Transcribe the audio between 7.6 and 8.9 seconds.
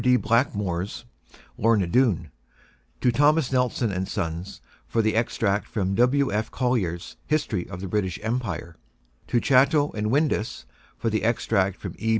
of the British Empire";